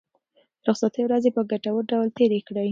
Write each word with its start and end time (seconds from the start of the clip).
د 0.63 0.63
رخصتۍ 0.69 1.01
ورځې 1.05 1.29
په 1.35 1.41
ګټور 1.51 1.83
ډول 1.91 2.07
تېرې 2.17 2.39
کړئ. 2.47 2.67